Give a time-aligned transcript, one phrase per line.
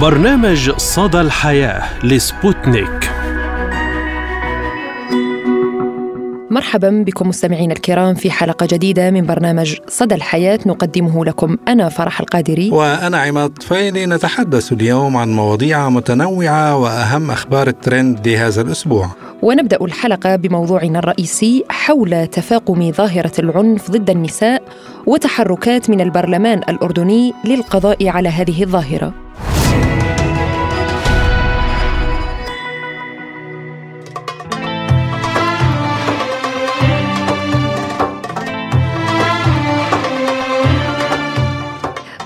[0.00, 3.10] برنامج صدى الحياة لسبوتنيك.
[6.50, 10.58] مرحبا بكم مستمعينا الكرام في حلقة جديدة من برنامج صدى الحياة.
[10.66, 12.70] نقدمه لكم أنا فرح القادري.
[12.70, 14.06] وأنا عماد طفيلي.
[14.06, 19.10] نتحدث اليوم عن مواضيع متنوعة وأهم أخبار الترند لهذا الأسبوع.
[19.42, 24.62] ونبدأ الحلقة بموضوعنا الرئيسي حول تفاقم ظاهرة العنف ضد النساء
[25.06, 29.12] وتحركات من البرلمان الأردني للقضاء على هذه الظاهرة.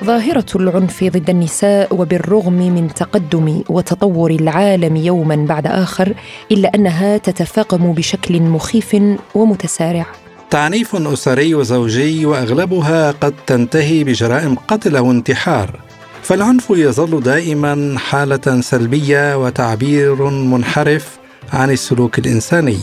[0.09, 6.15] ظاهرة العنف ضد النساء وبالرغم من تقدم وتطور العالم يوما بعد آخر
[6.53, 8.97] إلا أنها تتفاقم بشكل مخيف
[9.35, 10.07] ومتسارع.
[10.51, 15.81] تعنيف أسري وزوجي وأغلبها قد تنتهي بجرائم قتل أو انتحار
[16.23, 21.19] فالعنف يظل دائما حالة سلبية وتعبير منحرف
[21.53, 22.79] عن السلوك الإنساني.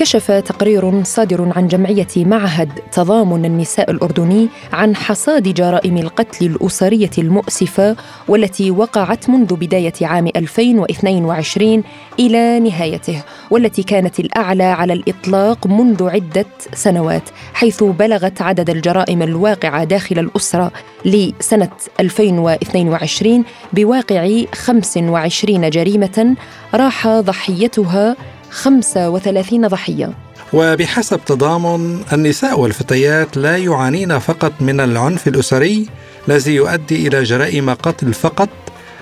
[0.00, 7.96] كشف تقرير صادر عن جمعية معهد تضامن النساء الأردني عن حصاد جرائم القتل الأسرية المؤسفة
[8.28, 11.82] والتي وقعت منذ بداية عام 2022
[12.18, 19.84] إلى نهايته والتي كانت الأعلى على الإطلاق منذ عدة سنوات حيث بلغت عدد الجرائم الواقعة
[19.84, 20.72] داخل الأسرة
[21.04, 26.36] لسنة 2022 بواقع 25 جريمة
[26.74, 28.16] راح ضحيتها
[28.50, 30.14] 35 ضحية.
[30.52, 35.86] وبحسب تضامن النساء والفتيات لا يعانين فقط من العنف الأسري
[36.28, 38.48] الذي يؤدي إلى جرائم قتل فقط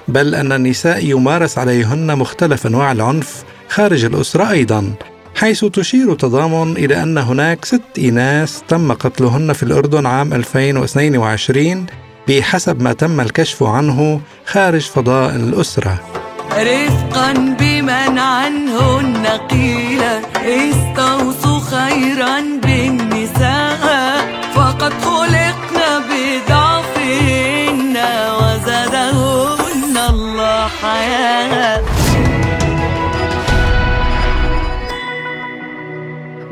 [0.09, 4.95] بل أن النساء يمارس عليهن مختلف أنواع العنف خارج الأسرة أيضا
[5.35, 11.87] حيث تشير تضامن إلى أن هناك ست إناث تم قتلهن في الأردن عام 2022
[12.29, 16.28] بحسب ما تم الكشف عنه خارج فضاء الأسرة.
[16.57, 20.03] رفقا بمن عنهن قيل
[20.45, 23.68] استوصوا خيرا بالنساء.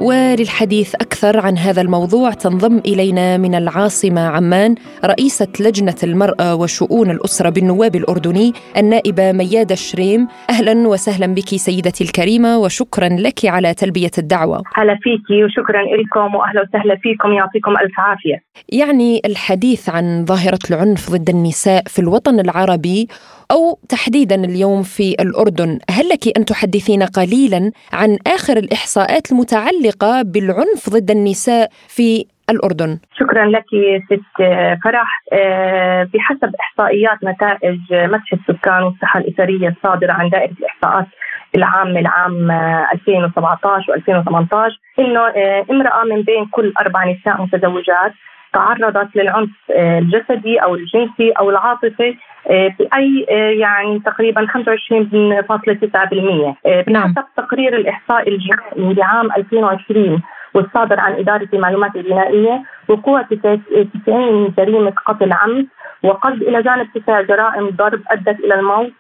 [0.06, 2.30] وللحديث أكثر عن هذا الموضوع.
[2.30, 4.74] تنضم إلينا من العاصمة عمان
[5.04, 12.58] رئيسة لجنة المرأة وشؤون الأسرة بالنواب الأردني النائبة ميادة شريم أهلا وسهلا بك سيدتي الكريمة
[12.58, 14.62] وشكرا لك على تلبية الدعوة.
[14.74, 18.42] هلا فيكي وشكرا لكم وأهلا وسهلا فيكم يعطيكم ألف عافية.
[18.68, 23.08] يعني الحديث عن ظاهرة العنف ضد النساء في الوطن العربي
[23.50, 25.78] أو تحديدا اليوم في الأردن.
[25.90, 33.46] هل لك أن تحدثينا قليلا عن آخر الإحصاءات المتعلقة بالعنف ضد النساء في الأردن؟ شكرا
[33.46, 33.64] لك
[34.06, 34.42] ست
[34.84, 35.22] فرح.
[35.32, 41.06] آه، بحسب إحصائيات نتائج مسح السكان والصحة الأسرية الصادرة عن دائرة الإحصاءات
[41.54, 48.12] العام العام 2017 و2018 إنه آه، امرأة من بين كل أربع نساء متزوجات
[48.52, 52.16] تعرضت للعنف آه، الجسدي أو الجنسي أو العاطفي
[52.50, 56.56] آه، بأي آه، يعني تقريبا 25.9%
[56.88, 57.12] نعم.
[57.12, 60.22] بحسب تقرير الإحصاء الجنائي لعام 2020
[60.54, 65.66] والصادر عن إدارة المعلومات الجنائية وقوع 90 جريمة قتل عمد
[66.02, 68.92] وقصد إلى جانب تسع جرائم ضرب أدت إلى الموت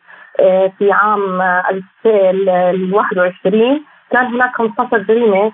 [0.78, 5.52] في عام 2021 كان هناك 15 جريمة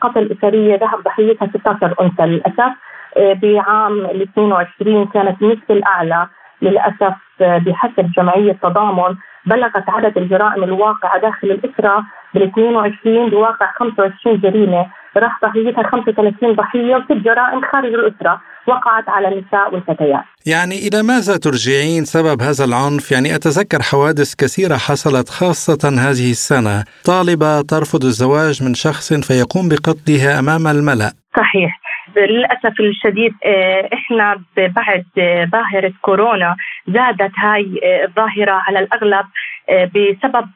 [0.00, 2.72] قتل أسرية ذهب ضحيتها 16 أنثى للأسف.
[3.16, 6.28] بعام ال 22 كانت النسبة الأعلى
[6.62, 9.14] للأسف بحسب جمعية تضامن
[9.46, 12.04] بلغت عدد الجرائم الواقعة داخل الأسرة
[12.34, 14.86] بال 22 بواقع 25 جريمة.
[15.16, 20.24] راح ضحيتها 35 ضحية وست جرائم خارج الأسرة وقعت على النساء والفتيات.
[20.46, 26.84] يعني إلى ماذا ترجعين سبب هذا العنف؟ يعني أتذكر حوادث كثيرة حصلت خاصة هذه السنة.
[27.04, 31.10] طالبة ترفض الزواج من شخص فيقوم بقتلها أمام الملأ.
[31.36, 31.83] صحيح.
[32.16, 36.56] للأسف الشديد آه، إحنا بعد آه، ظاهرة كورونا
[36.88, 39.26] زادت هاي آه، الظاهرة على الأغلب
[39.68, 40.48] بسبب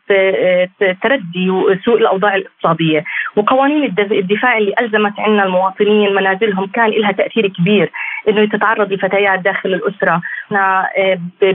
[1.03, 3.05] تردي وسوء الأوضاع الاقتصادية.
[3.37, 7.91] وقوانين الدفاع اللي ألزمت عنا المواطنين منازلهم كان لها تأثير كبير
[8.29, 10.23] إنه تتعرض الفتيات داخل الأسرة.
[10.47, 10.89] إحنا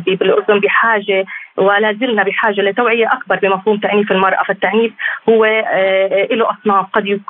[0.07, 1.25] بالأردن بحاجة
[1.57, 4.94] ولا زلنا بحاجة لتوعية أكبر بمفهوم تعنيف المرأة، فالتعنيف
[5.29, 6.85] هو آه، له أصناف.
[6.94, 7.21] قد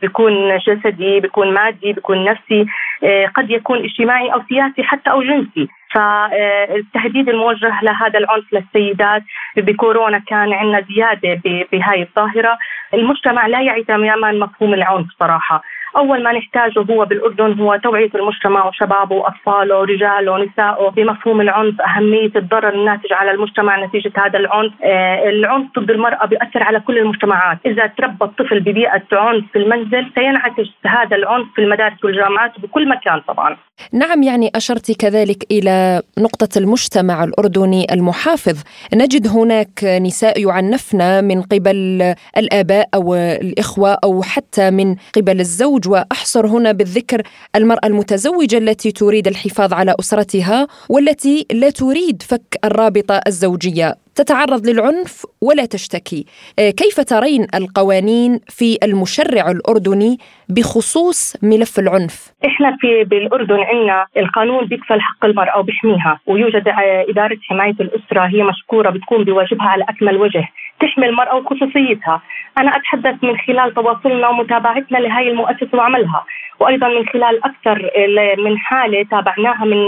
[0.00, 2.66] بيكون جسدي، بيكون مادي، بيكون نفسي،
[3.04, 5.68] آه، قد يكون اجتماعي أو سياسي حتى أو جنسي.
[5.94, 9.22] فالتهديد الموجه لهذا العنف للسيدات
[9.56, 11.40] بكورونا كان عندنا زيادة
[11.72, 12.58] بهاي الظاهرة،
[12.94, 15.62] المجتمع لا يعي تماما مفهوم العنف صراحة،
[15.96, 22.32] أول ما نحتاجه هو بالأردن هو توعية المجتمع وشبابه وأطفاله ورجاله ونسائه بمفهوم العنف أهمية
[22.36, 24.72] الضرر الناتج على المجتمع نتيجة هذا العنف.
[24.84, 27.58] آه العنف ضد المرأة بياثر على كل المجتمعات.
[27.66, 33.20] إذا تربى الطفل ببيئة عنف في المنزل سينعكس هذا العنف في المدارس والجامعات بكل مكان
[33.28, 33.56] طبعا.
[33.92, 38.62] نعم يعني أشرت كذلك إلى نقطة المجتمع الأردني المحافظ.
[38.94, 42.02] نجد هناك نساء يعنفن من قبل
[42.36, 47.22] الآباء أو الإخوة أو حتى من قبل الزوج وأحصر هنا بالذكر
[47.56, 53.96] المرأة المتزوجة التي تريد الحفاظ على أسرتها والتي لا تريد فك الرابطة الزوجية.
[54.18, 56.24] تتعرض للعنف ولا تشتكي.
[56.58, 60.18] آه، كيف ترين القوانين في المشرع الأردني
[60.48, 62.16] بخصوص ملف العنف؟
[62.46, 66.64] إحنا في بالأردن عندنا القانون بيكفل حق المرأة وبيحميها ويوجد
[67.10, 70.48] إدارة حماية الأسرة هي مشكورة بتقوم بواجبها على أكمل وجه
[70.80, 72.22] تحمي المرأة وخصوصيتها.
[72.58, 76.24] أنا أتحدث من خلال تواصلنا ومتابعتنا لهي المؤسسة وعملها
[76.60, 77.90] وأيضا من خلال أكثر
[78.38, 79.78] من حالة تابعناها من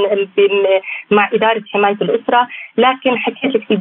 [1.11, 3.77] مع إدارة حماية الأسرة لكن حكيت لك في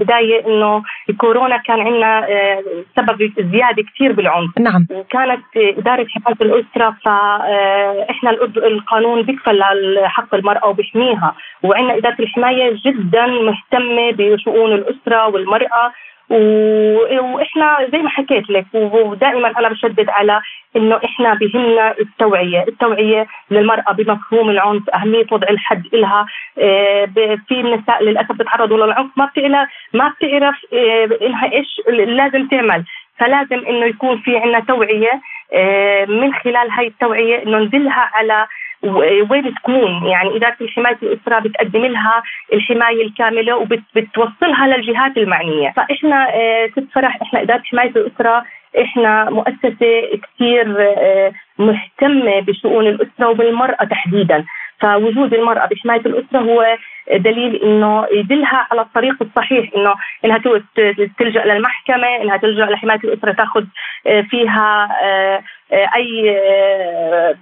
[0.48, 2.64] إنه الكورونا كان عندنا آه،
[2.96, 4.60] سبب زيادة كثير بالعنف.
[4.60, 4.88] نعم.
[4.92, 9.64] وكانت إدارة حماية الأسرة فاحنا آه، القانون بيكفل
[10.06, 11.36] حق المرأة وبيحميها.
[11.64, 15.92] وعندنا إدارة الحماية جدا مهتمة بشؤون الأسرة والمرأة.
[16.30, 20.42] وإحنا زي ما حكيت لك ودائما أنا بشدد على
[20.76, 26.26] إنه إحنا بهمنا التوعية، التوعية للمرأة بمفهوم العنف، أهمية وضع الحد لها،
[26.60, 27.06] آه،
[27.48, 32.84] في النساء للأسف بتعرضوا للعنف ما بتعرف ما بتعرف آه، إنها إيش لازم تعمل،
[33.18, 35.22] فلازم إنه يكون في عندنا توعية
[35.54, 38.48] آه، من خلال هاي التوعية إنه ندلها على
[39.30, 42.24] وين تكون؟ يعني إدارة حماية الأسرة بتقدم لها
[42.54, 45.74] الحماية الكاملة وبتوصلها للجهات المعنية.
[45.78, 46.28] فإحنا
[46.72, 48.46] ست فرح إحنا إدارة حماية الأسرة
[48.82, 54.46] إحنا مؤسسة كثير آه، مهتمة بشؤون الأسرة وبالمرأة تحديدا.
[54.80, 56.78] فوجود المرأة بحماية الأسرة هو
[57.18, 59.94] دليل إنه يدلها على الطريق الصحيح إنه
[60.26, 60.38] إنها
[61.20, 63.64] تلجأ للمحكمة إنها تلجأ لحماية الأسرة تاخذ
[64.08, 66.38] آه، فيها آه، أي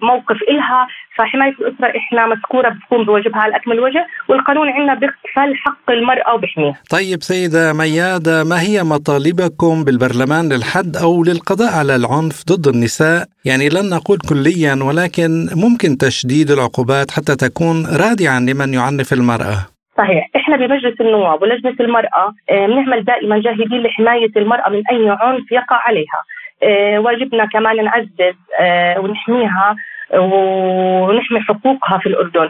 [0.01, 5.91] موقف إلها فحماية الأسرة إحنا مذكورة بتكون بواجبها على أكمل وجه والقانون عندنا بيكفل حق
[5.91, 6.73] المرأة وبحميه.
[6.89, 13.69] طيب سيدة ميادة ما هي مطالبكم بالبرلمان للحد أو للقضاء على العنف ضد النساء؟ يعني
[13.69, 19.56] لن نقول كليا ولكن ممكن تشديد العقوبات حتى تكون رادعا لمن يعنف المرأة.
[19.97, 20.29] صحيح.
[20.35, 25.81] إحنا بمجلس النواب ولجنة المرأة آه، بنعمل دائما جاهدين لحماية المرأة من أي عنف يقع
[25.85, 26.23] عليها.
[26.63, 29.75] آه، واجبنا كمان نعزز آه، ونحميها
[30.13, 32.49] ونحمي حقوقها في الأردن.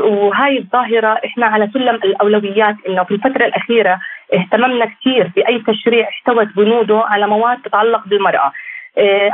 [0.00, 4.00] وهاي الظاهرة إحنا على سلم الأولويات إنه في الفترة الأخيرة
[4.34, 8.52] اهتممنا كثير بأي تشريع احتوت بنوده على مواد تتعلق بالمرأة.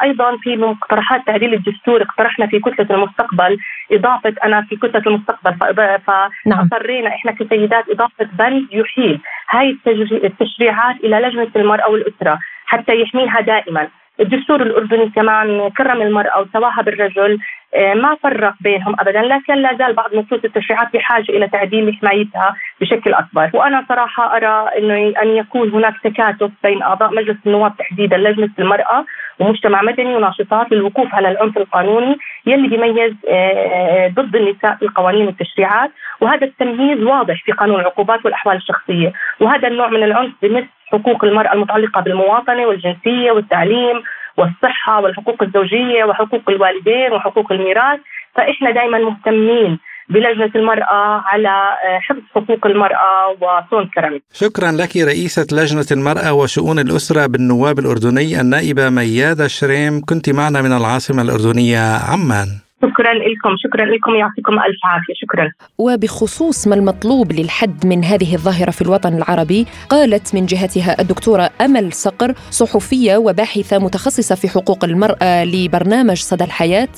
[0.02, 3.58] أيضا في مقترحات تعديل الدستور اقترحنا في كتلة المستقبل
[3.92, 7.12] إضافة أنا في كتلة المستقبل فاضطرينا نعم.
[7.12, 9.20] إحنا كسيدات إضافة بند يحيل.
[9.50, 9.78] هاي
[10.12, 13.88] التشريعات إلى لجنة المرأة والأسرة حتى يحميها دائما.
[14.20, 17.32] الدستور الأردني كمان كرم المرأة وسواها بالرجل.
[17.32, 17.38] آه،
[17.76, 19.22] ما فرق بينهم ابدا.
[19.22, 23.50] لكن لا زال بعض نصوص التشريعات بحاجة إلى تعديل حمايتها بشكل أكبر.
[23.55, 29.05] وأنا صراحة أرى إنه أن يكون هناك تكاتف بين أعضاء مجلس النواب تحديدا لجنة المرأة
[29.38, 35.90] ومجتمع مدني وناشطات للوقوف على العنف القانوني يلي بيميز آه، ضد النساء في القوانين والتشريعات
[36.21, 39.12] وهذا التمييز واضح في قانون العقوبات والأحوال الشخصية.
[39.40, 44.02] وهذا النوع من العنف بمس حقوق المرأة المتعلقة بالمواطنة والجنسية والتعليم
[44.40, 48.00] والصحة والحقوق الزوجية وحقوق الوالدين وحقوق الميراث
[48.35, 49.78] فإحنا دائما مهتمين
[50.09, 56.78] بلجنة المرأة على آه، حفظ حقوق المرأة وصون كرامتها شكرا لك رئيسة لجنة المرأة وشؤون
[56.78, 61.82] الأسرة بالنواب الأردني النائبة ميادة شريم كنت معنا من العاصمة الأردنية
[62.12, 62.69] عمان.
[62.82, 65.52] شكرا لكم شكرا لكم يعطيكم ألف عافية شكرا.
[65.78, 71.92] وبخصوص ما المطلوب للحد من هذه الظاهرة في الوطن العربي قالت من جهتها الدكتورة أمل
[71.92, 76.88] صقر صحفية وباحثة متخصصة في حقوق المرأة لبرنامج صدى الحياة.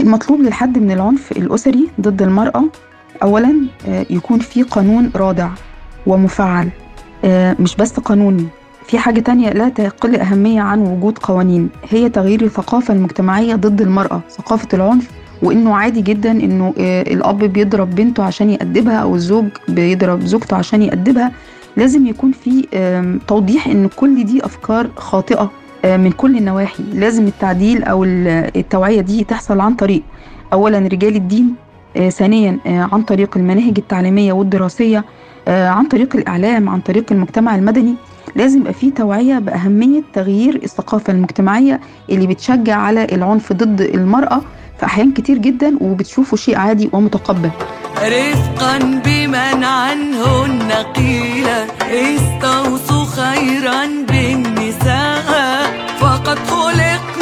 [0.00, 2.64] المطلوب للحد من العنف الأسري ضد المرأة
[3.22, 3.54] اولا
[3.88, 5.48] آه، يكون في قانون رادع
[6.06, 6.68] ومفعل.
[7.24, 8.46] آه، مش بس قانوني
[8.86, 14.20] في حاجة تانية لا تقل أهمية عن وجود قوانين هي تغيير الثقافة المجتمعية ضد المرأة
[14.30, 20.20] ثقافة العنف وإنه عادي جدا إنه آه، الأب بيضرب بنته عشان يأدبها أو الزوج بيضرب
[20.20, 21.32] زوجته عشان يأدبها
[21.76, 22.66] لازم يكون في
[23.28, 25.50] توضيح إن كل دي أفكار خاطئة
[25.84, 26.82] آه، من كل النواحي.
[26.94, 30.02] لازم التعديل أو التوعية دي تحصل عن طريق
[30.52, 31.54] اولا رجال الدين
[31.96, 35.04] آه، ثانيا عن طريق المناهج التعليمية والدراسية
[35.48, 37.94] عن طريق الإعلام عن طريق المجتمع المدني.
[38.36, 41.80] لازم يبقى في توعية بأهمية تغيير الثقافة المجتمعية
[42.10, 44.40] اللي بتشجع على العنف ضد المرأة.
[44.80, 47.50] في أحيان كتير جدا وبتشوفه شيء عادي ومتقبل.
[48.02, 51.48] رفقا بمن عنهن قيل
[52.08, 55.30] استوصوا خيرا بالنساء
[56.00, 57.19] فقد خلقنا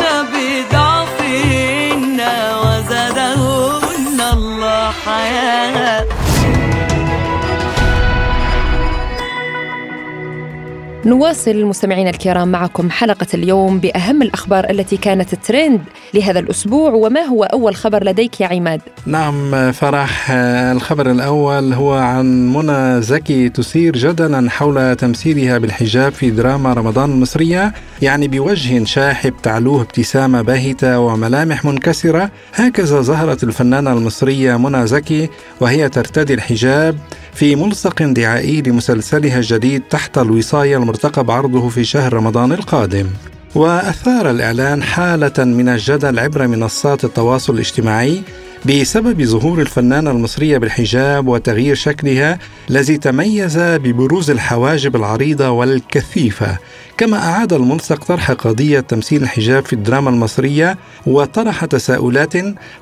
[11.09, 15.81] نواصل مستمعينا الكرام معكم حلقة اليوم بأهم الأخبار التي كانت ترند
[16.15, 20.31] لهذا الأسبوع وما هو أول خبر لديك يا عماد؟ نعم فرح
[20.73, 27.73] الخبر الأول هو عن منى زكي تثير جدلا حول تمثيلها بالحجاب في دراما رمضان المصرية
[28.03, 35.29] يعني بوجه شاحب تعلوه ابتسامة باهتة وملامح منكسرة هكذا ظهرت الفنانة المصرية منى زكي
[35.61, 36.99] وهي ترتدي الحجاب
[37.35, 43.07] في ملصق دعائي لمسلسلها الجديد تحت الوصاية المرتقب عرضه في شهر رمضان القادم.
[43.55, 48.23] وأثار الإعلان حالة من الجدل عبر منصات التواصل الاجتماعي
[48.67, 52.39] بسبب ظهور الفنانة المصرية بالحجاب وتغيير شكلها
[52.71, 56.59] الذي تميز ببروز الحواجب العريضة والكثيفة.
[56.99, 62.33] كما أعاد الملصق طرح قضية تمثيل الحجاب في الدراما المصرية وطرح تساؤلات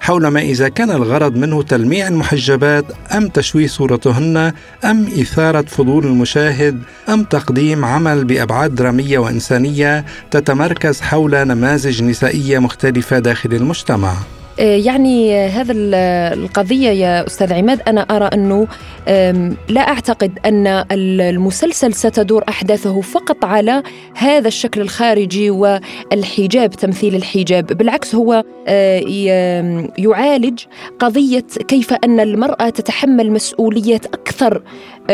[0.01, 2.85] حول ما إذا كان الغرض منه تلميع المحجبات
[3.17, 4.53] أم تشويه صورتهن
[4.85, 13.19] أم إثارة فضول المشاهد أم تقديم عمل بأبعاد درامية وإنسانية تتمركز حول نماذج نسائية مختلفة
[13.19, 14.15] داخل المجتمع.
[14.59, 18.67] يعني هذا القضية يا أستاذ عماد أنا أرى أنه
[19.69, 23.83] لا أعتقد أن المسلسل ستدور أحداثه فقط على
[24.15, 30.61] هذا الشكل الخارجي والحجاب تمثيل الحجاب بالعكس هو آه، يعالج
[30.99, 34.63] قضية كيف أن المرأة تتحمل مسؤوليات أكثر آه،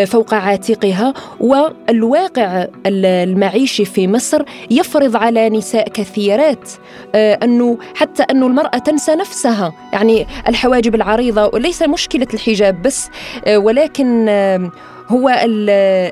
[0.06, 6.70] فوق عاتقها والواقع المعيشي في مصر يفرض على نساء كثيرات
[7.14, 9.42] أنه حتى أنه المرأة تنسى نفسها.
[9.42, 13.08] نفسها يعني الحواجب العريضة وليس مشكلة الحجاب بس
[13.44, 14.70] آه، ولكن آه،
[15.08, 15.28] هو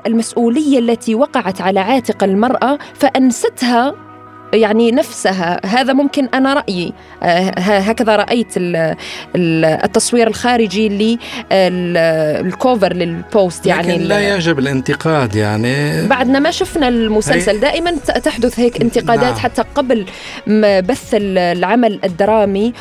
[0.07, 4.10] المسؤولية التي وقعت على عاتق المرأة فأنستها
[4.53, 5.61] يعني نفسها.
[5.67, 6.93] هذا ممكن أنا رأيي.
[7.23, 8.49] آه، هكذا رأيت
[9.37, 10.89] التصوير الخارجي
[11.53, 16.07] للكوفر للبوست يعني لكن لا يجب الانتقاد يعني.
[16.07, 17.91] بعدنا ما شفنا المسلسل دائما
[18.25, 19.37] تحدث هيك انتقادات نعم.
[19.37, 20.07] حتى قبل
[20.81, 22.73] بث العمل الدرامي.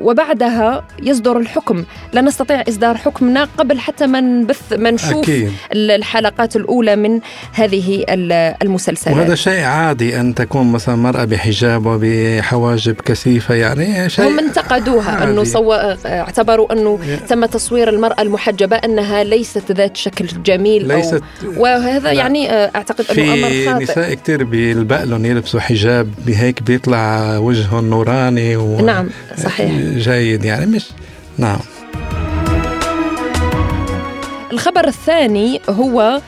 [0.00, 1.84] وبعدها يصدر الحكم.
[2.12, 5.52] لا نستطيع إصدار حكمنا قبل حتى ما نبث ما نشوف أكيد.
[5.72, 7.20] الحلقات الأولى من
[7.52, 8.04] هذه
[8.62, 15.24] المسلسلات وهذا شيء عادي أن تكون مثلا مرأة بحجاب وبحواجب كثيفة يعني شيء هم انتقدوها
[15.24, 15.72] أنه صو...
[16.06, 21.62] اعتبروا أنه تم تصوير المرأة المحجبة أنها ليست ذات شكل جميل ليست أو...
[21.62, 22.12] وهذا لا.
[22.12, 23.86] يعني أعتقد أنه أمر خاطئ.
[23.86, 28.80] في نساء كثير بيلبق يلبسوا حجاب بهيك بيطلع وجههم نوراني و...
[28.80, 29.72] نعم صحيح.
[29.96, 30.84] جيد يعني مش
[31.38, 31.58] نعم.
[34.52, 36.20] الخبر الثاني هو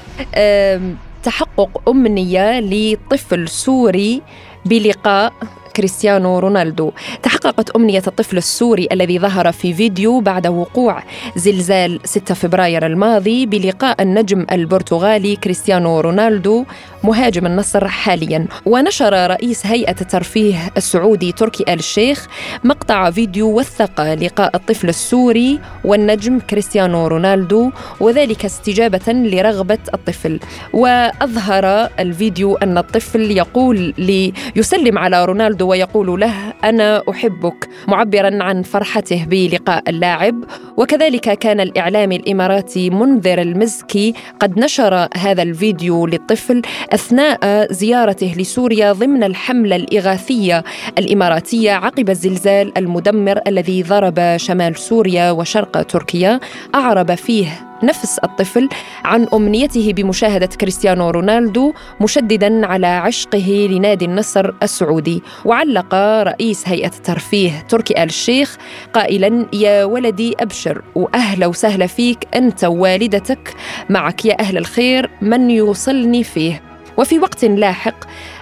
[1.28, 4.22] تحقق أمنية لطفل سوري
[4.64, 5.32] بلقاء
[5.78, 6.92] كريستيانو رونالدو.
[7.22, 11.02] تحققت أمنية الطفل السوري الذي ظهر في فيديو بعد وقوع
[11.36, 16.64] زلزال 6 فبراير الماضي بلقاء النجم البرتغالي كريستيانو رونالدو
[17.04, 18.46] مهاجم النصر حاليا.
[18.66, 22.26] ونشر رئيس هيئة الترفيه السعودي تركي آل الشيخ
[22.64, 27.70] مقطع فيديو وثق لقاء الطفل السوري والنجم كريستيانو رونالدو
[28.00, 30.40] وذلك استجابة لرغبة الطفل.
[30.72, 36.34] وأظهر الفيديو أن الطفل يقول ليسلم على رونالدو ويقول له
[36.64, 37.68] أنا أحبك.
[37.88, 40.44] معبرا عن فرحته بلقاء اللاعب.
[40.76, 49.24] وكذلك كان الاعلامي الإماراتي منذر المزكي قد نشر هذا الفيديو للطفل أثناء زيارته لسوريا ضمن
[49.24, 50.64] الحملة الإغاثية
[50.98, 56.40] الإماراتية عقب الزلزال المدمر الذي ضرب شمال سوريا وشرق تركيا.
[56.74, 57.46] أعرب فيه
[57.82, 58.68] نفس الطفل
[59.04, 65.22] عن أمنيته بمشاهدة كريستيانو رونالدو مشددا على عشقه لنادي النصر السعودي.
[65.58, 68.56] وعلق رئيس هيئة الترفيه تركي آل الشيخ
[68.92, 73.54] قائلا يا ولدي أبشر واهلا وسهلا فيك أنت ووالدتك
[73.90, 76.62] معك يا أهل الخير من يوصلني فيه.
[76.96, 77.94] وفي وقت لاحق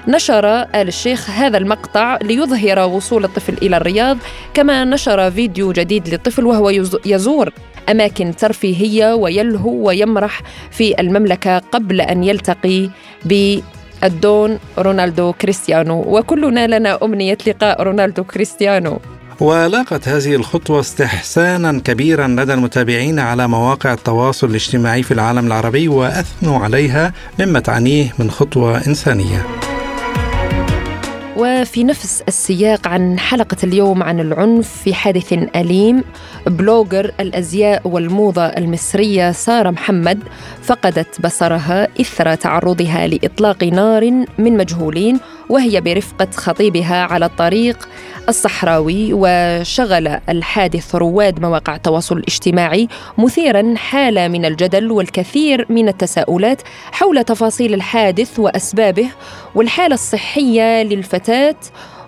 [0.09, 4.19] نشر آل الشيخ هذا المقطع ليظهر وصول الطفل إلى الرياض
[4.55, 6.71] كما نشر فيديو جديد للطفل وهو
[7.07, 7.53] يزور
[7.89, 12.91] أماكن ترفيهية ويلهو ويمرح في المملكة قبل أن يلتقي
[14.07, 19.01] الدون رونالدو كريستيانو وكلنا لنا أمنية لقاء رونالدو كريستيانو.
[19.41, 26.59] ولاقت هذه الخطوة استحسانا كبيرا لدى المتابعين على مواقع التواصل الاجتماعي في العالم العربي وأثنوا
[26.59, 29.47] عليها مما تعنيه من خطوة إنسانية.
[31.67, 36.05] وفي نفس السياق عن حلقة اليوم عن العنف في حادث أليم.
[36.47, 40.19] بلوجر الأزياء والموضة المصرية سارة محمد
[40.63, 47.89] فقدت بصرها إثر تعرضها لإطلاق نار من مجهولين وهي برفقة خطيبها على الطريق
[48.29, 52.89] الصحراوي وشغل الحادث رواد مواقع التواصل الاجتماعي
[53.19, 56.63] مثيرا حالة من الجدل والكثير من التساؤلات
[56.93, 59.09] حول تفاصيل الحادث وأسبابه
[59.55, 61.57] والحالة الصحية للفتاة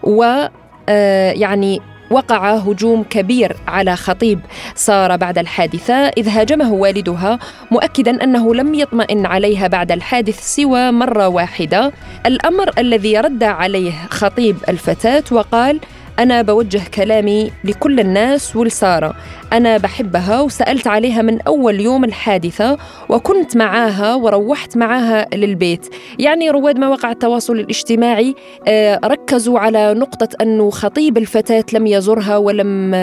[0.02, 0.49] و
[0.88, 1.80] آه، يعني
[2.11, 4.41] وقع هجوم كبير على خطيب.
[4.75, 7.38] ساره بعد الحادثة إذ هاجمه والدها
[7.71, 11.93] مؤكدا أنه لم يطمئن عليها بعد الحادث سوى مرة واحدة.
[12.27, 15.81] الأمر الذي رد عليه خطيب الفتاة وقال
[16.19, 19.15] أنا بوجه كلامي لكل الناس ولسارة
[19.52, 22.76] أنا بحبها وسألت عليها من أول يوم الحادثة
[23.09, 25.87] وكنت معاها وروحت معاها للبيت.
[26.19, 28.35] يعني رواد مواقع التواصل الاجتماعي
[28.69, 32.95] آه، ركزوا على نقطة أنه خطيب الفتاة لم يزرها ولم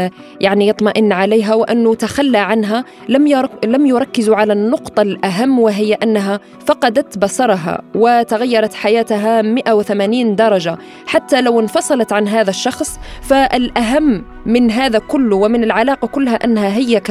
[0.41, 7.17] يعني يطمئن عليها وأنه تخلى عنها لم لم يركزوا على النقطة الأهم وهي أنها فقدت
[7.17, 10.77] بصرها وتغيرت حياتها 180 درجة.
[11.07, 17.01] حتى لو انفصلت عن هذا الشخص فالأهم من هذا كله ومن العلاقة كلها أنها هي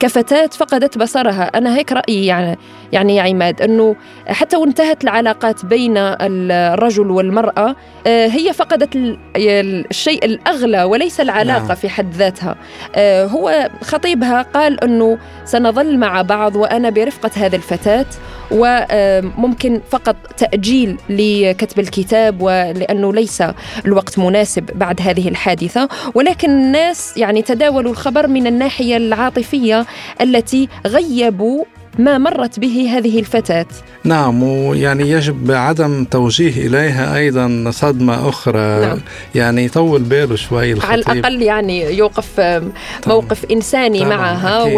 [0.00, 2.58] كفتاة فقدت بصرها أنا هيك رأيي يعني
[2.92, 3.96] يعني يا عماد أنه
[4.26, 11.74] حتى وانتهت العلاقات بين الرجل والمرأة آه، هي فقدت الشيء الأغلى وليس العلاقة نعم.
[11.74, 12.56] في حد ذاتها
[12.94, 18.06] آه، هو خطيبها قال أنه سنظل مع بعض وأنا برفقة هذه الفتاة
[18.50, 23.42] وممكن فقط تأجيل لكتب الكتاب ولأنه ليس
[23.86, 25.88] الوقت مناسب بعد هذه الحادثة.
[26.14, 29.86] ولكن الناس يعني تداولوا الخبر من الناحية العاطفية
[30.20, 31.64] التي غيبوا
[31.98, 33.66] ما مرت به هذه الفتاة
[34.04, 38.98] نعم ويعني يجب عدم توجيه إليها أيضا صدمة أخرى نعم.
[39.34, 42.60] يعني يطول باله شوي الخطيب على الأقل يعني يوقف
[43.06, 44.74] موقف إنساني طبعا معها أكيد.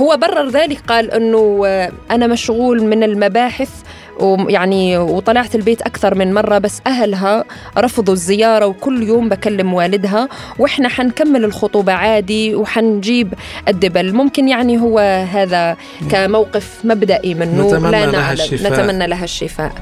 [0.00, 1.64] وهو برر ذلك قال أنه
[2.10, 3.70] أنا مشغول من المباحث
[4.20, 7.44] ويعني وطلعت البيت أكثر من مرة بس أهلها
[7.78, 13.34] رفضوا الزيارة وكل يوم بكلم والدها وإحنا حنكمل الخطوبة عادي وحنجيب
[13.68, 14.12] الدبل.
[14.12, 15.76] ممكن يعني هو هذا
[16.10, 18.72] كموقف مبدئي منه نتمنى لا نعلم لها الشفاء.
[18.72, 19.72] نتمنى لها الشفاء.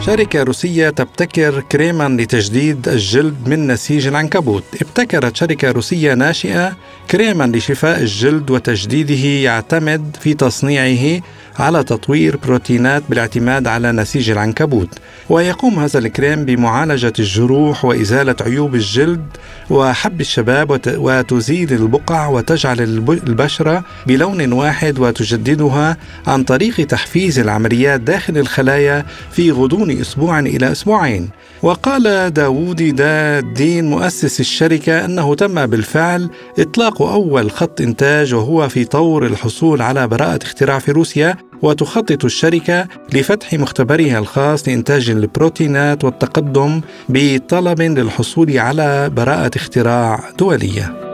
[0.00, 4.64] شركة روسية تبتكر كريما لتجديد الجلد من نسيج العنكبوت.
[4.82, 6.76] ابتكرت شركة روسية ناشئة
[7.10, 11.20] كريما لشفاء الجلد وتجديده يعتمد في تصنيعه
[11.58, 19.26] على تطوير بروتينات بالاعتماد على نسيج العنكبوت ويقوم هذا الكريم بمعالجة الجروح وإزالة عيوب الجلد
[19.70, 29.06] وحب الشباب وتزيل البقع وتجعل البشرة بلون واحد وتجددها عن طريق تحفيز العمليات داخل الخلايا
[29.32, 31.28] في غضون أسبوع إلى أسبوعين.
[31.62, 38.84] وقال داوود دا الدين مؤسس الشركة أنه تم بالفعل إطلاق أول خط إنتاج وهو في
[38.84, 46.80] طور الحصول على براءة اختراع في روسيا وتخطط الشركة لفتح مختبرها الخاص لإنتاج البروتينات والتقدم
[47.08, 51.07] بطلب للحصول على براءة اختراع دولية.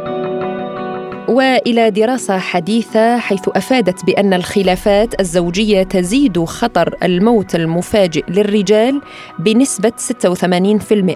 [1.28, 9.00] وإلى دراسة حديثة حيث أفادت بأن الخلافات الزوجية تزيد خطر الموت المفاجئ للرجال
[9.38, 9.92] بنسبة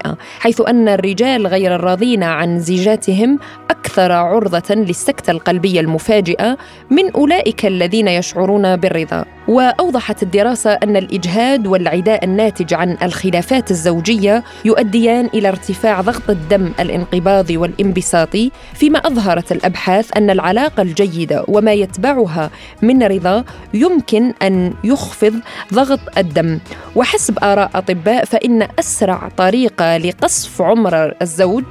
[0.05, 3.39] 86% حيث أن الرجال غير الراضين عن زيجاتهم
[3.71, 6.57] أكثر عرضة للسكتة القلبية المفاجئة
[6.91, 9.38] من أولئك الذين يشعرون بالرضا.
[9.49, 17.57] وأوضحت الدراسة أن الإجهاد والعداء الناتج عن الخلافات الزوجية يؤديان إلى ارتفاع ضغط الدم الانقباضي
[17.57, 22.51] والانبساطي فيما أظهرت الأبحاث أن العلاقة الجيدة وما يتبعها
[22.83, 25.35] من رضا يمكن أن يخفض
[25.75, 26.59] ضغط الدم.
[26.97, 31.65] وحسب آراء أطباء فإن أسرع طريقة لقصف عمر الزوج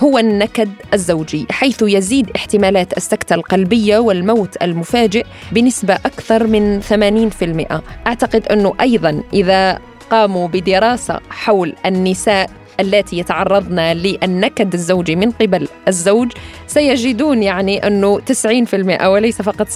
[0.00, 7.80] هو النكد الزوجي حيث يزيد احتمالات السكتة القلبية والموت المفاجئ بنسبة أكثر من 80 80%
[8.06, 9.78] أعتقد أنه أيضا إذا
[10.10, 16.32] قاموا بدراسة حول النساء اللاتي يتعرضن للنكد الزوجي من قبل الزوج
[16.66, 19.74] سيجدون يعني أنه 90% وليس فقط 86%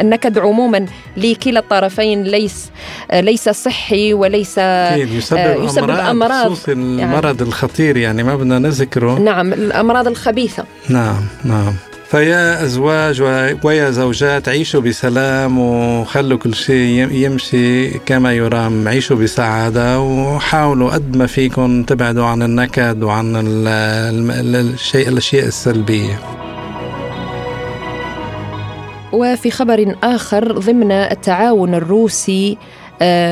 [0.00, 2.70] النكد عموما لكلا الطرفين ليس
[3.12, 6.46] ليس صحي وليس يسبب, آه، يسبب أمراض, أمراض.
[6.52, 9.18] خصوص المرض يعني الخطير يعني ما بدنا نذكره.
[9.18, 10.64] نعم الأمراض الخبيثة.
[10.88, 11.74] نعم نعم.
[12.04, 13.22] فيا أزواج
[13.64, 18.88] ويا زوجات عيشوا بسلام وخلوا كل شيء يمشي كما يرام.
[18.88, 26.18] عيشوا بسعادة وحاولوا قد ما فيكم تبعدوا عن النكد وعن الشيء الأشياء السلبية.
[29.12, 32.58] وفي خبر آخر ضمن التعاون الروسي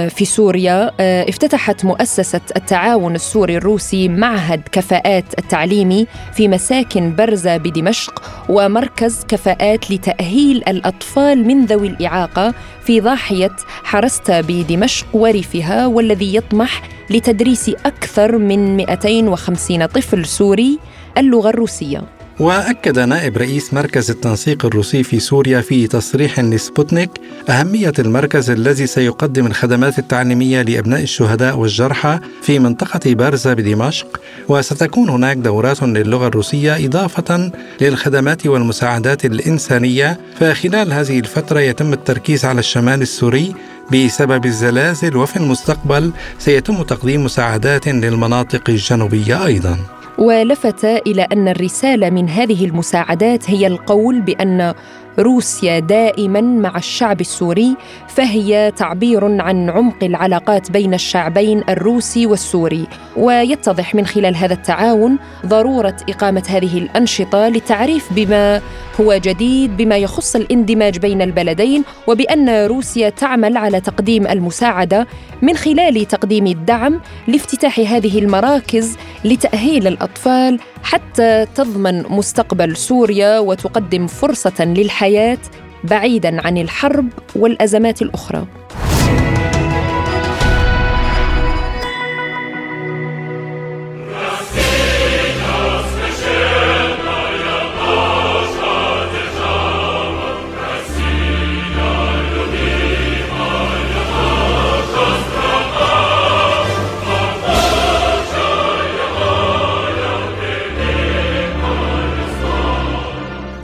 [0.09, 8.23] في سوريا آه، افتتحت مؤسسة التعاون السوري الروسي معهد كفاءات التعليمي في مساكن برزة بدمشق
[8.49, 17.69] ومركز كفاءات لتأهيل الأطفال من ذوي الإعاقة في ضاحية حرستا بدمشق وريفها والذي يطمح لتدريس
[17.69, 20.79] أكثر من 250 طفل سوري
[21.19, 22.22] اللغة الروسية.
[22.43, 27.11] وأكد نائب رئيس مركز التنسيق الروسي في سوريا في تصريح لسبوتنيك
[27.49, 35.37] أهمية المركز الذي سيقدم الخدمات التعليمية لأبناء الشهداء والجرحى في منطقة بارزة بدمشق وستكون هناك
[35.37, 40.21] دورات للغة الروسية إضافة للخدمات والمساعدات الإنسانية.
[40.41, 43.55] فخلال هذه الفترة يتم التركيز على الشمال السوري
[43.93, 50.02] بسبب الزلازل وفي المستقبل سيتم تقديم مساعدات للمناطق الجنوبية أيضا.
[50.19, 54.75] ولفت إلى أن الرسالة من هذه المساعدات هي القول بأن
[55.19, 57.77] روسيا دائما مع الشعب السوري
[58.09, 62.87] فهي تعبير عن عمق العلاقات بين الشعبين الروسي والسوري.
[63.17, 68.61] ويتضح من خلال هذا التعاون ضرورة إقامة هذه الأنشطة للتعريف بما
[69.01, 75.07] هو جديد بما يخص الاندماج بين البلدين وبأن روسيا تعمل على تقديم المساعدة
[75.43, 84.65] من خلال تقديم الدعم لافتتاح هذه المراكز لتأهيل الأطفال حتى تضمن مستقبل سوريا وتقدم فرصة
[84.65, 85.39] للحياة
[85.85, 88.47] بعيدا عن الحرب والأزمات الأخرى.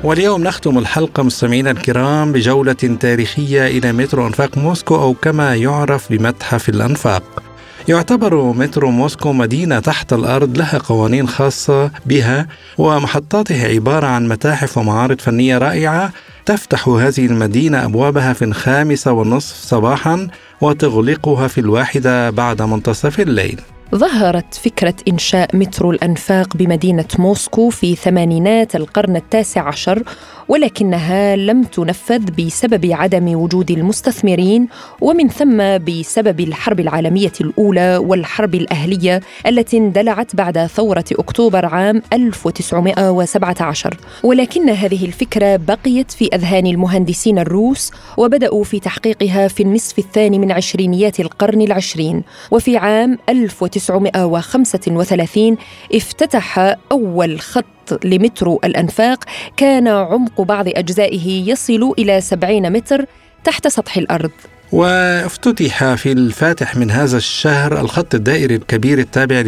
[0.08, 6.68] واليوم نختم الحلقة مستمعينا الكرام بجولة تاريخية إلى مترو أنفاق موسكو أو كما يعرف بمتحف
[6.68, 7.42] الأنفاق.
[7.88, 12.46] يعتبر مترو موسكو مدينة تحت الأرض لها قوانين خاصة بها
[12.78, 16.12] ومحطاته عبارة عن متاحف ومعارض فنية رائعة
[16.46, 20.28] تفتح هذه المدينة أبوابها في الخامسة والنصف صباحا
[20.60, 23.60] وتغلقها في الواحدة بعد منتصف الليل.
[23.94, 30.02] ظهرت فكرة إنشاء مترو الأنفاق بمدينة موسكو في ثمانينات القرن التاسع عشر
[30.48, 34.68] ولكنها لم تنفذ بسبب عدم وجود المستثمرين
[35.00, 43.96] ومن ثم بسبب الحرب العالمية الأولى والحرب الأهلية التي اندلعت بعد ثورة أكتوبر عام 1917
[44.22, 50.52] ولكن هذه الفكرة بقيت في أذهان المهندسين الروس وبدأوا في تحقيقها في النصف الثاني من
[50.52, 52.22] عشرينيات القرن العشرين.
[52.50, 55.56] وفي عام 1935
[55.94, 57.64] افتتح أول خط
[58.04, 59.24] لمترو الأنفاق
[59.56, 63.04] كان عمق بعض أجزائه يصل إلى 70 متر
[63.44, 64.30] تحت سطح الأرض.
[64.72, 69.40] وافتتح في الفاتح من هذا الشهر الخط الدائري الكبير التابع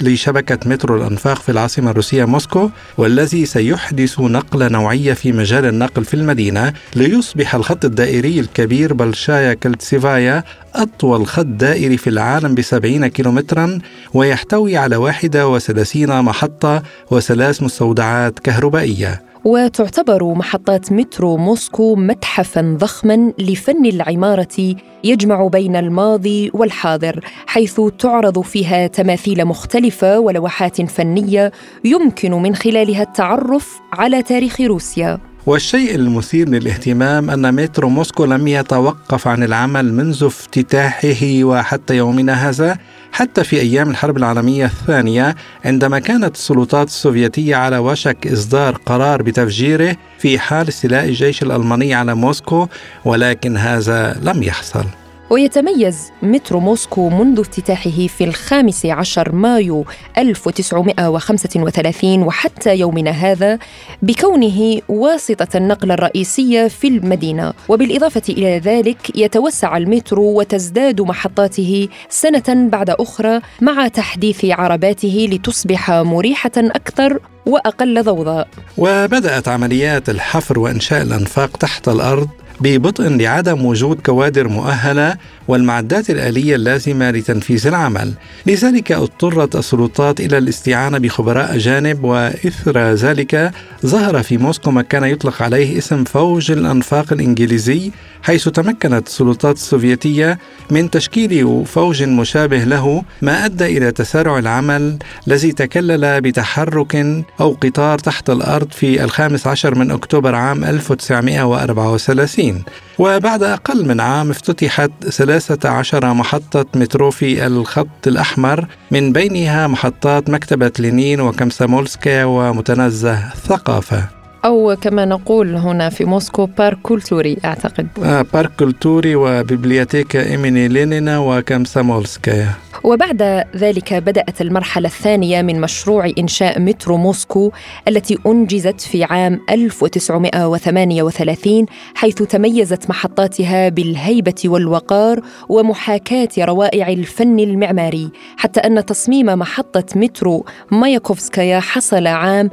[0.00, 6.14] لشبكة مترو الأنفاق في العاصمة الروسية موسكو والذي سيحدث نقلة نوعية في مجال النقل في
[6.14, 13.78] المدينة ليصبح الخط الدائري الكبير بلشايا كلتسيفايا أطول خط دائري في العالم بسبعين كيلومترا
[14.14, 19.33] ويحتوي على 31 محطة وثلاث مستودعات كهربائية.
[19.44, 28.86] وتعتبر محطات مترو موسكو متحفا ضخما لفن العمارة يجمع بين الماضي والحاضر حيث تعرض فيها
[28.86, 31.52] تماثيل مختلفة ولوحات فنية
[31.84, 35.18] يمكن من خلالها التعرف على تاريخ روسيا.
[35.46, 42.78] والشيء المثير للاهتمام أن مترو موسكو لم يتوقف عن العمل منذ افتتاحه وحتى يومنا هذا.
[43.14, 49.96] حتى في أيام الحرب العالمية الثانية عندما كانت السلطات السوفيتية على وشك إصدار قرار بتفجيره
[50.18, 52.68] في حال استيلاء الجيش الألماني على موسكو
[53.04, 54.84] ولكن هذا لم يحصل.
[55.30, 59.84] ويتميز مترو موسكو منذ افتتاحه في الخامس عشر مايو
[60.18, 63.58] 1935 وحتى يومنا هذا
[64.02, 67.52] بكونه واسطة النقل الرئيسية في المدينة.
[67.68, 76.52] وبالإضافة إلى ذلك يتوسع المترو وتزداد محطاته سنة بعد أخرى مع تحديث عرباته لتصبح مريحة
[76.56, 78.48] أكثر وأقل ضوضاء.
[78.78, 82.28] وبدأت عمليات الحفر وإنشاء الأنفاق تحت الأرض
[82.60, 85.16] ببطء لعدم وجود كوادر مؤهلة
[85.48, 88.12] والمعدات الآلية اللازمه لتنفيذ العمل،
[88.46, 93.50] لذلك اضطرت السلطات إلى الاستعانة بخبراء أجانب وإثر ذلك
[93.86, 97.90] ظهر في موسكو ما كان يطلق عليه اسم فوج الأنفاق الإنجليزي
[98.22, 100.38] حيث تمكنت السلطات السوفيتية
[100.70, 106.96] من تشكيل فوج مشابه له ما أدى إلى تسارع العمل الذي تكلل بتحرك
[107.40, 112.62] أول قطار تحت الأرض في الخامس عشر من أكتوبر عام 1934
[112.98, 120.72] وبعد أقل من عام افتتحت 13 محطة مترو في الخط الأحمر من بينها محطات مكتبة
[120.78, 124.23] لينين وكمسامولسكا ومتنزه ثقافة.
[124.44, 127.86] أو كما نقول هنا في موسكو بارك كولتوري أعتقد.
[128.04, 132.48] آه بارك كولتوري وبيبليوتيكا إيميني لينينا وكمسامولسكايا
[132.84, 137.52] وبعد ذلك بدأت المرحلة الثانية من مشروع إنشاء مترو موسكو
[137.88, 148.60] التي أنجزت في عام 1938 حيث تميزت محطاتها بالهيبة والوقار ومحاكاة روائع الفن المعماري حتى
[148.60, 152.50] أن تصميم محطة مترو ماياكوفسكايا حصل عام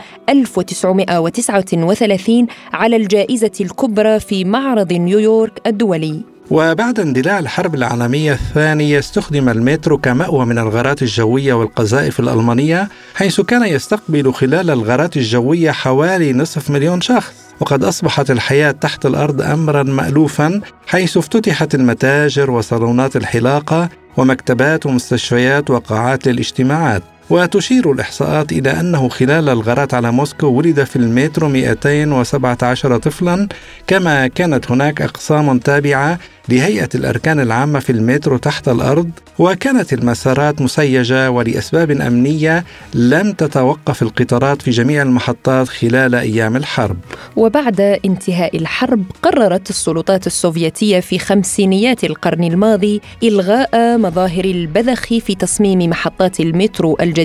[1.83, 6.21] 1939 على الجائزة الكبرى في معرض نيويورك الدولي.
[6.51, 13.63] وبعد اندلاع الحرب العالمية الثانية استخدم المترو كمأوى من الغارات الجوية والقذائف الألمانية حيث كان
[13.63, 17.33] يستقبل خلال الغارات الجوية حوالي نصف مليون شخص.
[17.59, 26.27] وقد أصبحت الحياة تحت الأرض أمرا مألوفا حيث افتتحت المتاجر وصالونات الحلاقة ومكتبات ومستشفيات وقاعات
[26.27, 27.03] للاجتماعات.
[27.29, 33.47] وتشير الإحصاءات إلى أنه خلال الغارات على موسكو ولد في المترو 217 طفلا
[33.87, 41.31] كما كانت هناك أقسام تابعة لهيئة الأركان العامة في المترو تحت الأرض وكانت المسارات مسيجة
[41.31, 46.97] ولأسباب أمنية لم تتوقف القطارات في جميع المحطات خلال أيام الحرب.
[47.35, 55.89] وبعد انتهاء الحرب قررت السلطات السوفيتية في خمسينيات القرن الماضي إلغاء مظاهر البذخ في تصميم
[55.89, 57.20] محطات المترو الجديدة.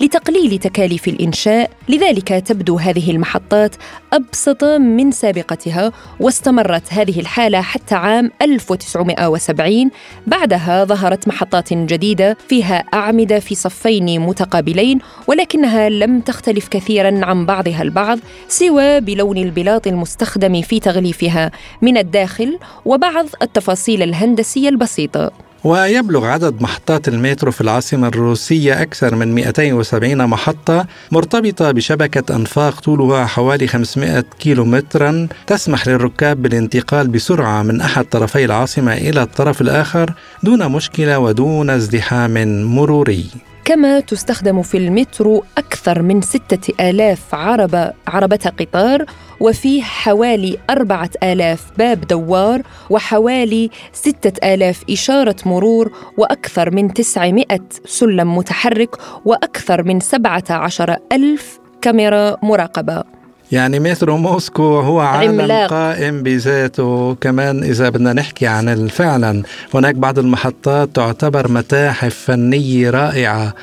[0.00, 3.76] لتقليل تكاليف الإنشاء لذلك تبدو هذه المحطات
[4.12, 9.90] أبسط من سابقتها واستمرت هذه الحالة حتى عام 1970
[10.26, 17.82] بعدها ظهرت محطات جديدة فيها أعمدة في صفين متقابلين ولكنها لم تختلف كثيرا عن بعضها
[17.82, 21.50] البعض سوى بلون البلاط المستخدم في تغليفها
[21.82, 25.47] من الداخل وبعض التفاصيل الهندسية البسيطة.
[25.64, 33.26] ويبلغ عدد محطات المترو في العاصمة الروسية أكثر من 270 محطة مرتبطة بشبكة أنفاق طولها
[33.26, 40.12] حوالي 500 كيلو مترا تسمح للركاب بالانتقال بسرعة من أحد طرفي العاصمة إلى الطرف الآخر
[40.42, 43.26] دون مشكلة ودون ازدحام مروري.
[43.68, 49.04] كما تستخدم في المترو أكثر من ستة آلاف عربة عربة قطار
[49.40, 58.36] وفيه حوالي أربعة آلاف باب دوار وحوالي ستة آلاف إشارة مرور وأكثر من تسعمائة سلم
[58.36, 63.17] متحرك وأكثر من سبعة عشر ألف كاميرا مراقبة.
[63.52, 65.70] يعني مترو موسكو هو عالم عملاق.
[65.70, 69.42] قائم بذاته كمان إذا بدنا نحكي عن فعلا
[69.74, 73.54] هناك بعض المحطات تعتبر متاحف فنية رائعة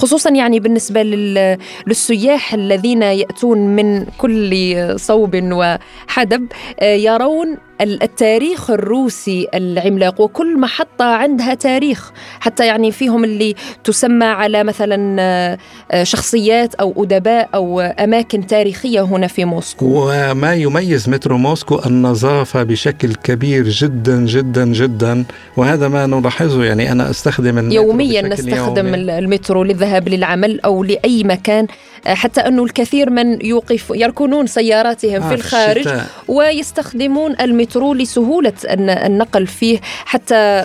[0.00, 4.50] خصوصا يعني بالنسبة لل- للسياح الذين يأتون من كل
[5.00, 6.46] صوب وحدب
[6.80, 14.24] آه، يرون ال- التاريخ الروسي العملاق وكل محطة عندها تاريخ حتى يعني فيهم اللي تسمى
[14.24, 15.58] على مثلا آه،
[15.92, 22.62] آه، شخصيات أو أدباء أو أماكن تاريخية هنا في موسكو وما يميز مترو موسكو النظافة
[22.62, 25.24] بشكل كبير جدا جدا جدا
[25.56, 28.94] وهذا ما نلاحظه يعني أنا أستخدم المترو يوميا نستخدم يومي.
[28.94, 31.66] ال- المترو للذهاب للعمل أو لأي مكان
[32.06, 36.06] آه، حتى انه الكثير من يوقف يركنون سياراتهم آه، في الخارج الشتاء.
[36.28, 40.64] ويستخدمون المترو لسهولة الن- النقل فيه حتى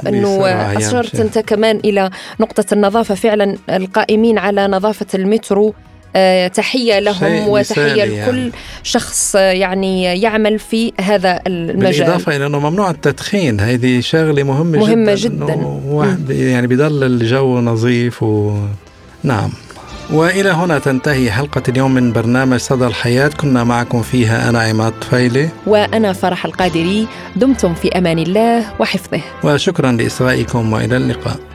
[0.77, 1.21] أشرت يمشي.
[1.21, 2.09] أنت كمان إلى
[2.39, 5.73] نقطة النظافة فعلا القائمين على نظافة المترو
[6.17, 8.51] آه، تحية لهم وتحية مثالي لكل يعني.
[8.83, 14.77] شخص آه، يعني يعمل في هذا المجال بالإضافة إلى أنه ممنوع التدخين هذه شغلة مهمة,
[14.79, 15.81] مهمة جدا جداً.
[15.88, 18.57] واحد يعني بضل الجو نظيف و
[19.25, 19.49] نعم.
[20.09, 23.27] وإلى هنا تنتهي حلقة اليوم من برنامج صدى الحياة.
[23.27, 27.07] كنا معكم فيها أنا عماد طفيلي وأنا فرح القادري.
[27.35, 29.21] دمتم في أمان الله وحفظه.
[29.43, 31.54] وشكرا لإصغائكم وإلى اللقاء.